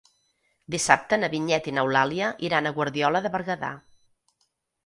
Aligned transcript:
Dissabte 0.75 1.19
na 1.19 1.29
Vinyet 1.33 1.69
i 1.71 1.75
n'Eulàlia 1.79 2.31
iran 2.49 2.71
a 2.71 2.75
Guardiola 2.79 3.23
de 3.27 3.33
Berguedà. 3.37 3.71